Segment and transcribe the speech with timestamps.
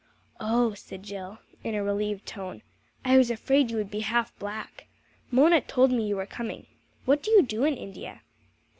[0.39, 2.63] "Oh," said Jill in a relieved tone:
[3.05, 4.87] "I was afraid you would be half black.
[5.29, 6.65] Mona told me you were coming.
[7.05, 8.23] What do you do in India?"